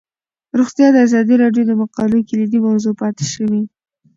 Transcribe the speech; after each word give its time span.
روغتیا 0.59 0.87
د 0.91 0.97
ازادي 1.07 1.35
راډیو 1.43 1.63
د 1.67 1.71
مقالو 1.81 2.25
کلیدي 2.29 2.59
موضوع 2.67 2.93
پاتې 3.01 3.25
شوی. 3.33 3.63